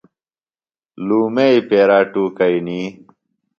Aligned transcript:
لُومئی 1.05 1.57
پیرا 1.67 1.99
ٹُوکئنی۔ 2.11 2.81